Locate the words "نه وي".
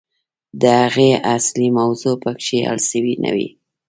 3.23-3.47